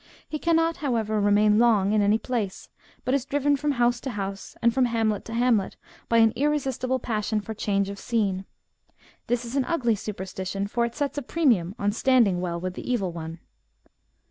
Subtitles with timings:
[0.27, 2.69] He cannot, however, remain long in any place,
[3.05, 5.77] but is driven from house to house, and from hamlet to hamlet,
[6.09, 8.45] by an irresistible passion for change of scene.
[9.27, 12.91] This is an ugly superstition, for it sets a premium on standing well with the
[12.91, 13.41] evil one.